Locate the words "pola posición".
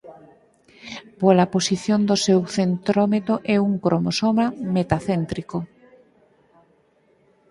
1.21-1.99